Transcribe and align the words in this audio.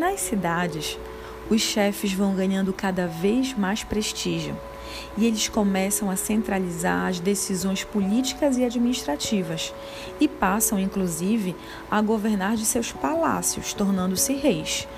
Nas 0.00 0.20
cidades, 0.20 0.98
os 1.50 1.60
chefes 1.60 2.14
vão 2.14 2.34
ganhando 2.34 2.72
cada 2.72 3.06
vez 3.06 3.52
mais 3.52 3.84
prestígio 3.84 4.56
e 5.14 5.26
eles 5.26 5.46
começam 5.46 6.10
a 6.10 6.16
centralizar 6.16 7.08
as 7.08 7.20
decisões 7.20 7.84
políticas 7.84 8.56
e 8.56 8.64
administrativas 8.64 9.74
e 10.18 10.26
passam, 10.26 10.80
inclusive, 10.80 11.54
a 11.90 12.00
governar 12.00 12.56
de 12.56 12.64
seus 12.64 12.92
palácios, 12.92 13.74
tornando-se 13.74 14.32
reis. 14.32 14.88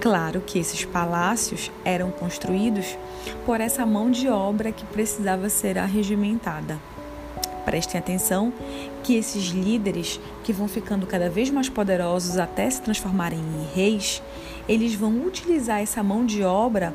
Claro 0.00 0.40
que 0.40 0.58
esses 0.58 0.86
palácios 0.86 1.70
eram 1.84 2.10
construídos 2.10 2.96
por 3.44 3.60
essa 3.60 3.84
mão 3.84 4.10
de 4.10 4.26
obra 4.26 4.72
que 4.72 4.86
precisava 4.86 5.50
ser 5.50 5.76
arregimentada. 5.76 6.80
Prestem 7.66 7.98
atenção 7.98 8.52
que 9.02 9.16
esses 9.16 9.46
líderes, 9.46 10.20
que 10.44 10.52
vão 10.52 10.68
ficando 10.68 11.04
cada 11.04 11.28
vez 11.28 11.50
mais 11.50 11.68
poderosos 11.68 12.38
até 12.38 12.70
se 12.70 12.80
transformarem 12.80 13.40
em 13.40 13.74
reis, 13.74 14.22
eles 14.68 14.94
vão 14.94 15.24
utilizar 15.24 15.80
essa 15.80 16.02
mão 16.02 16.24
de 16.24 16.42
obra 16.42 16.94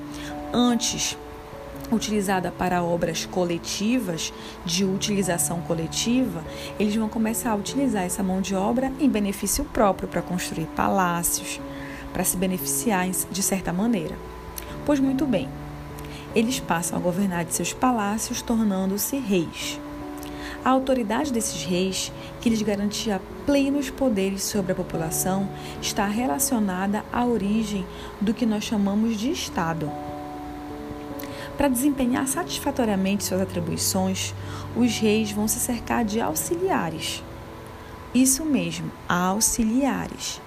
antes 0.54 1.18
utilizada 1.92 2.52
para 2.52 2.84
obras 2.84 3.26
coletivas, 3.26 4.34
de 4.66 4.86
utilização 4.86 5.62
coletiva, 5.62 6.44
eles 6.80 6.96
vão 6.96 7.10
começar 7.10 7.52
a 7.52 7.56
utilizar 7.56 8.04
essa 8.04 8.24
mão 8.24 8.42
de 8.42 8.56
obra 8.56 8.92
em 9.00 9.10
benefício 9.10 9.66
próprio 9.66 10.08
para 10.08 10.22
construir 10.22 10.68
palácios, 10.68 11.60
para 12.14 12.24
se 12.24 12.38
beneficiar 12.38 13.10
de 13.10 13.44
certa 13.44 13.74
maneira. 13.74 14.16
Pois 14.86 15.00
muito 15.00 15.26
bem, 15.26 15.50
eles 16.36 16.60
passam 16.60 16.98
a 16.98 17.02
governar 17.02 17.46
de 17.46 17.54
seus 17.54 17.74
palácios, 17.74 18.42
tornando-se 18.42 19.18
reis. 19.18 19.80
A 20.64 20.70
autoridade 20.70 21.34
desses 21.34 21.64
reis, 21.64 22.12
que 22.40 22.50
lhes 22.50 22.62
garantia 22.62 23.22
plenos 23.46 23.90
poderes 23.90 24.44
sobre 24.44 24.72
a 24.72 24.76
população, 24.76 25.50
está 25.82 26.06
relacionada 26.06 27.04
à 27.12 27.26
origem 27.26 27.86
do 28.20 28.34
que 28.34 28.46
nós 28.46 28.64
chamamos 28.64 29.18
de 29.18 29.32
Estado 29.32 29.92
para 31.62 31.70
desempenhar 31.70 32.28
satisfatoriamente 32.28 33.24
suas 33.24 33.40
atribuições, 33.40 34.34
os 34.76 34.98
reis 34.98 35.32
vão 35.32 35.48
se 35.48 35.60
cercar 35.60 36.04
de 36.04 36.20
auxiliares. 36.20 37.24
Isso 38.16 38.44
mesmo, 38.44 38.92
auxiliares. 39.08 40.42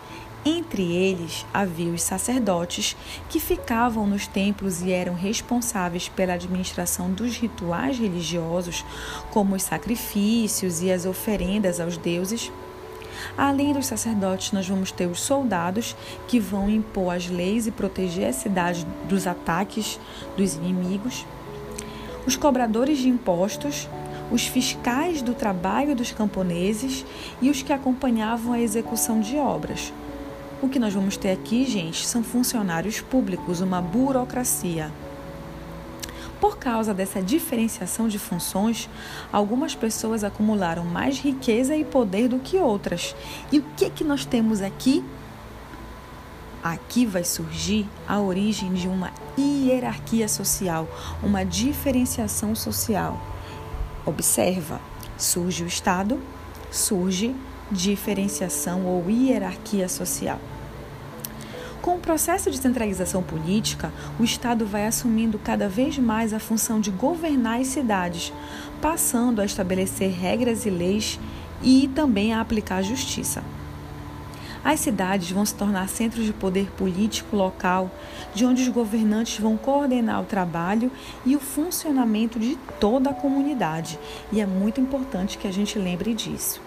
Entre 0.45 0.83
eles 0.83 1.47
havia 1.55 1.93
os 1.93 2.03
sacerdotes 2.03 2.97
que 3.31 3.39
ficavam 3.39 4.09
nos 4.09 4.27
templos 4.27 4.83
e 4.83 4.91
eram 4.91 5.15
responsáveis 5.15 6.09
pela 6.09 6.33
administração 6.33 7.13
dos 7.13 7.37
rituais 7.37 7.97
religiosos, 7.97 8.85
como 9.31 9.55
os 9.55 9.63
sacrifícios 9.63 10.83
e 10.83 10.91
as 10.91 11.07
oferendas 11.07 11.79
aos 11.79 11.97
deuses 11.97 12.51
Além 13.37 13.73
dos 13.73 13.87
sacerdotes, 13.87 14.53
nós 14.53 14.69
vamos 14.69 14.93
ter 14.93 15.07
os 15.07 15.21
soldados 15.21 15.97
que 16.29 16.39
vão 16.39 16.71
impor 16.71 17.15
as 17.15 17.29
leis 17.29 17.67
e 17.67 17.71
proteger 17.71 18.29
a 18.29 18.33
cidade 18.33 18.87
dos 19.09 19.27
ataques 19.27 19.99
dos 20.37 20.55
inimigos, 20.55 21.27
os 22.27 22.37
cobradores 22.37 22.99
de 22.99 23.09
impostos, 23.09 23.89
os 24.31 24.47
fiscais 24.47 25.21
do 25.21 25.35
trabalho 25.35 25.95
dos 25.95 26.11
camponeses 26.11 27.05
e 27.43 27.51
os 27.51 27.63
que 27.63 27.73
acompanhavam 27.73 28.53
a 28.53 28.61
execução 28.61 29.21
de 29.21 29.37
obras. 29.37 29.93
O 30.63 30.69
que 30.69 30.79
nós 30.79 30.95
vamos 30.95 31.17
ter 31.17 31.31
aqui, 31.31 31.67
gente, 31.67 32.07
são 32.07 32.23
funcionários 32.23 33.01
públicos, 33.01 33.61
uma 33.61 33.83
burocracia. 33.83 34.91
Por 36.41 36.59
causa 36.59 36.93
dessa 36.93 37.23
diferenciação 37.23 38.09
de 38.09 38.19
funções, 38.19 38.89
algumas 39.33 39.75
pessoas 39.75 40.25
acumularam 40.25 40.85
mais 40.85 41.19
riqueza 41.19 41.77
e 41.77 41.85
poder 41.85 42.29
do 42.29 42.39
que 42.39 42.59
outras. 42.59 43.15
E 43.51 43.59
o 43.59 43.65
que 43.77 43.91
que 43.91 44.05
nós 44.05 44.25
temos 44.25 44.61
aqui? 44.61 45.05
Aqui 46.63 47.05
vai 47.05 47.25
surgir 47.25 47.87
a 48.09 48.21
origem 48.21 48.73
de 48.73 48.89
uma 48.89 49.13
hierarquia 49.39 50.29
social, 50.29 50.89
uma 51.23 51.45
diferenciação 51.45 52.55
social. 52.55 53.21
Observa, 54.07 54.81
surge 55.17 55.63
o 55.63 55.67
Estado, 55.67 56.21
surge 56.71 57.35
diferenciação 57.71 58.87
ou 58.87 59.11
hierarquia 59.11 59.89
social. 59.89 60.41
Com 61.85 61.97
o 61.97 62.01
processo 62.01 62.51
de 62.51 62.57
centralização 62.57 63.23
política, 63.23 63.93
o 64.19 64.25
Estado 64.25 64.65
vai 64.65 64.87
assumindo 64.87 65.39
cada 65.39 65.69
vez 65.69 65.99
mais 65.99 66.33
a 66.33 66.39
função 66.39 66.81
de 66.81 66.91
governar 66.91 67.61
as 67.61 67.67
cidades, 67.67 68.33
passando 68.81 69.43
a 69.43 69.45
estabelecer 69.45 70.11
regras 70.11 70.65
e 70.65 70.71
leis 70.71 71.21
e 71.63 71.87
também 71.89 72.33
a 72.33 72.41
aplicar 72.41 72.77
a 72.77 72.83
justiça. 72.83 73.45
As 74.65 74.81
cidades 74.81 75.31
vão 75.31 75.45
se 75.45 75.55
tornar 75.55 75.87
centros 75.91 76.25
de 76.25 76.33
poder 76.33 76.71
político 76.71 77.37
local, 77.37 77.91
de 78.35 78.47
onde 78.47 78.63
os 78.63 78.69
governantes 78.69 79.39
vão 79.39 79.59
coordenar 79.59 80.23
o 80.23 80.25
trabalho 80.25 80.91
e 81.23 81.37
o 81.37 81.41
funcionamento 81.41 82.41
de 82.41 82.57
toda 82.81 83.11
a 83.11 83.15
comunidade, 83.15 83.99
e 84.33 84.41
é 84.41 84.47
muito 84.47 84.81
importante 84.81 85.37
que 85.37 85.47
a 85.47 85.53
gente 85.53 85.79
lembre 85.79 86.15
disso. 86.15 86.63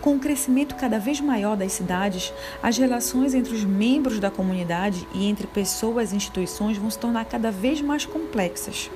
Com 0.00 0.16
o 0.16 0.18
crescimento 0.18 0.74
cada 0.74 0.98
vez 0.98 1.20
maior 1.20 1.56
das 1.56 1.72
cidades, 1.72 2.32
as 2.62 2.76
relações 2.78 3.34
entre 3.34 3.54
os 3.54 3.64
membros 3.64 4.18
da 4.18 4.30
comunidade 4.30 5.06
e 5.14 5.26
entre 5.26 5.46
pessoas 5.46 6.12
e 6.12 6.16
instituições 6.16 6.76
vão 6.76 6.90
se 6.90 6.98
tornar 6.98 7.24
cada 7.24 7.50
vez 7.50 7.80
mais 7.80 8.04
complexas. 8.04 8.90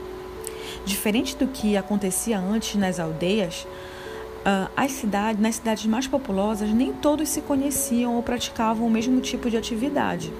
Diferente 0.84 1.36
do 1.36 1.46
que 1.46 1.76
acontecia 1.76 2.38
antes 2.38 2.76
nas 2.76 3.00
aldeias, 3.00 3.66
ah, 4.44 4.70
as 4.76 4.92
cidades, 4.92 5.40
nas 5.40 5.56
cidades 5.56 5.86
mais 5.86 6.06
populosas, 6.06 6.68
nem 6.70 6.92
todos 6.92 7.28
se 7.30 7.40
conheciam 7.40 8.14
ou 8.14 8.22
praticavam 8.22 8.86
o 8.86 8.90
mesmo 8.90 9.20
tipo 9.20 9.48
de 9.48 9.56
atividade. 9.56 10.32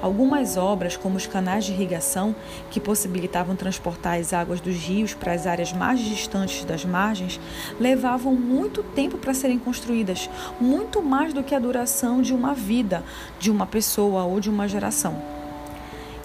Algumas 0.00 0.56
obras, 0.56 0.96
como 0.96 1.16
os 1.16 1.26
canais 1.26 1.64
de 1.64 1.72
irrigação, 1.72 2.34
que 2.70 2.80
possibilitavam 2.80 3.56
transportar 3.56 4.18
as 4.18 4.32
águas 4.32 4.60
dos 4.60 4.76
rios 4.76 5.14
para 5.14 5.32
as 5.32 5.46
áreas 5.46 5.72
mais 5.72 6.00
distantes 6.00 6.64
das 6.64 6.84
margens, 6.84 7.40
levavam 7.78 8.34
muito 8.34 8.82
tempo 8.82 9.18
para 9.18 9.34
serem 9.34 9.58
construídas, 9.58 10.28
muito 10.60 11.02
mais 11.02 11.32
do 11.32 11.42
que 11.42 11.54
a 11.54 11.58
duração 11.58 12.22
de 12.22 12.32
uma 12.32 12.54
vida, 12.54 13.02
de 13.38 13.50
uma 13.50 13.66
pessoa 13.66 14.24
ou 14.24 14.40
de 14.40 14.50
uma 14.50 14.68
geração. 14.68 15.38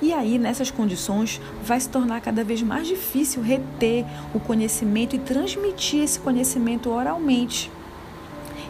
E 0.02 0.12
aí, 0.12 0.38
nessas 0.38 0.70
condições, 0.70 1.40
vai 1.64 1.80
se 1.80 1.88
tornar 1.88 2.20
cada 2.20 2.44
vez 2.44 2.62
mais 2.62 2.88
difícil 2.88 3.42
reter 3.42 4.06
o 4.34 4.40
conhecimento 4.40 5.16
e 5.16 5.20
transmitir 5.20 6.04
esse 6.04 6.20
conhecimento 6.20 6.90
oralmente. 6.90 7.72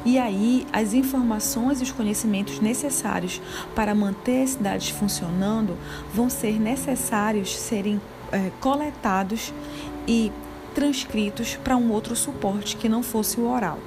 E 0.05 0.19
aí, 0.19 0.67
as 0.73 0.93
informações 0.93 1.79
e 1.79 1.83
os 1.83 1.91
conhecimentos 1.91 2.59
necessários 2.59 3.41
para 3.73 3.95
manter 3.95 4.43
as 4.43 4.49
cidades 4.51 4.89
funcionando 4.89 5.77
vão 6.13 6.29
ser 6.29 6.59
necessários 6.59 7.55
serem 7.57 8.01
é, 8.31 8.51
coletados 8.59 9.53
e 10.05 10.29
transcritos 10.75 11.55
para 11.55 11.77
um 11.77 11.91
outro 11.91 12.15
suporte 12.15 12.75
que 12.75 12.89
não 12.89 13.01
fosse 13.01 13.39
o 13.39 13.49
oral. 13.49 13.79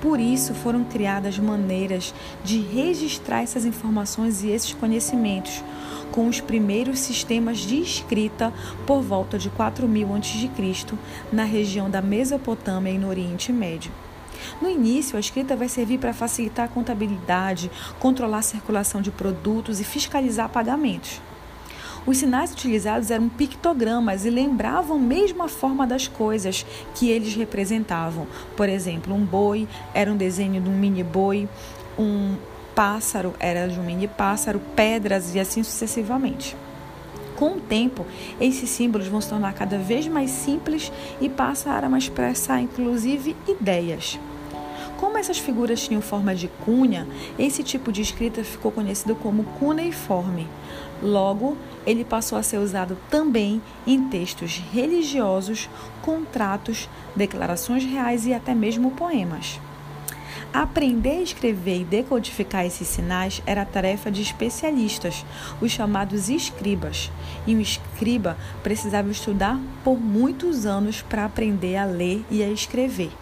Por 0.00 0.18
isso 0.18 0.54
foram 0.54 0.84
criadas 0.84 1.38
maneiras 1.38 2.14
de 2.42 2.60
registrar 2.60 3.42
essas 3.42 3.64
informações 3.64 4.42
e 4.42 4.48
esses 4.48 4.72
conhecimentos, 4.72 5.62
com 6.10 6.26
os 6.26 6.40
primeiros 6.40 6.98
sistemas 6.98 7.58
de 7.58 7.80
escrita 7.80 8.52
por 8.86 9.02
volta 9.02 9.38
de 9.38 9.50
4000 9.50 10.14
a.C., 10.14 10.96
na 11.32 11.44
região 11.44 11.90
da 11.90 12.00
Mesopotâmia 12.00 12.92
e 12.92 12.98
no 12.98 13.08
Oriente 13.08 13.52
Médio. 13.52 13.92
No 14.60 14.68
início, 14.68 15.16
a 15.16 15.20
escrita 15.20 15.54
vai 15.54 15.68
servir 15.68 15.98
para 15.98 16.12
facilitar 16.12 16.64
a 16.66 16.68
contabilidade, 16.68 17.70
controlar 18.00 18.38
a 18.38 18.42
circulação 18.42 19.00
de 19.00 19.10
produtos 19.10 19.78
e 19.80 19.84
fiscalizar 19.84 20.48
pagamentos. 20.48 21.20
Os 22.04 22.16
sinais 22.18 22.52
utilizados 22.52 23.10
eram 23.10 23.28
pictogramas 23.28 24.24
e 24.24 24.30
lembravam 24.30 24.98
mesmo 24.98 25.42
a 25.42 25.48
forma 25.48 25.86
das 25.86 26.08
coisas 26.08 26.64
que 26.94 27.10
eles 27.10 27.34
representavam. 27.34 28.26
Por 28.56 28.68
exemplo, 28.68 29.14
um 29.14 29.24
boi 29.24 29.68
era 29.94 30.10
um 30.10 30.16
desenho 30.16 30.60
de 30.60 30.68
um 30.68 30.76
mini 30.76 31.04
boi, 31.04 31.48
um 31.98 32.34
pássaro 32.74 33.34
era 33.38 33.68
de 33.68 33.78
um 33.78 33.82
mini 33.82 34.08
pássaro, 34.08 34.60
pedras 34.74 35.34
e 35.34 35.40
assim 35.40 35.62
sucessivamente. 35.62 36.56
Com 37.36 37.52
o 37.52 37.60
tempo, 37.60 38.04
esses 38.40 38.70
símbolos 38.70 39.06
vão 39.06 39.20
se 39.20 39.28
tornar 39.28 39.52
cada 39.52 39.78
vez 39.78 40.08
mais 40.08 40.30
simples 40.30 40.90
e 41.20 41.28
passaram 41.28 41.94
a 41.94 41.98
expressar 41.98 42.60
inclusive 42.60 43.36
ideias. 43.46 44.18
Como 44.98 45.16
essas 45.16 45.38
figuras 45.38 45.80
tinham 45.80 46.02
forma 46.02 46.34
de 46.34 46.48
cunha, 46.48 47.06
esse 47.38 47.62
tipo 47.62 47.92
de 47.92 48.02
escrita 48.02 48.42
ficou 48.42 48.72
conhecido 48.72 49.14
como 49.14 49.44
cuneiforme. 49.44 50.44
Logo, 51.00 51.56
ele 51.86 52.04
passou 52.04 52.36
a 52.36 52.42
ser 52.42 52.58
usado 52.58 52.98
também 53.08 53.62
em 53.86 54.08
textos 54.08 54.60
religiosos, 54.72 55.70
contratos, 56.02 56.88
declarações 57.14 57.84
reais 57.84 58.26
e 58.26 58.34
até 58.34 58.56
mesmo 58.56 58.90
poemas. 58.90 59.60
Aprender 60.52 61.18
a 61.18 61.22
escrever 61.22 61.82
e 61.82 61.84
decodificar 61.84 62.66
esses 62.66 62.88
sinais 62.88 63.40
era 63.46 63.64
tarefa 63.64 64.10
de 64.10 64.20
especialistas, 64.20 65.24
os 65.60 65.70
chamados 65.70 66.28
escribas. 66.28 67.08
E 67.46 67.54
um 67.54 67.60
escriba 67.60 68.36
precisava 68.64 69.08
estudar 69.12 69.60
por 69.84 70.00
muitos 70.00 70.66
anos 70.66 71.02
para 71.02 71.24
aprender 71.24 71.76
a 71.76 71.84
ler 71.84 72.24
e 72.28 72.42
a 72.42 72.48
escrever. 72.48 73.12